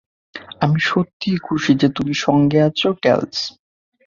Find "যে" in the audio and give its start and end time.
1.75-1.87